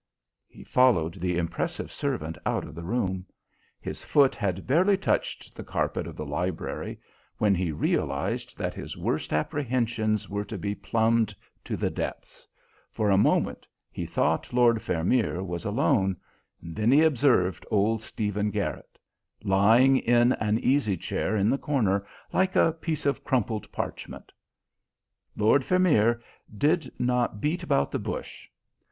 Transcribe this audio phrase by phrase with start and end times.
[0.47, 3.27] He followed the impressive servant out of the room.
[3.79, 6.99] His foot had barely touched the carpet of the library
[7.37, 11.35] when he realized that his worst apprehensions were to be plumbed
[11.65, 12.47] to the depths.
[12.89, 16.17] For a moment he thought Lord Vermeer was alone,
[16.63, 18.97] then he observed old Stephen Garrit,
[19.43, 24.31] lying in an easy chair in the corner like a piece of crumpled parchment.
[25.37, 26.23] Lord Vermeer
[26.57, 28.49] did not beat about the bush.